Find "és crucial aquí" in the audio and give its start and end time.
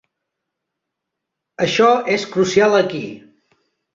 2.15-3.03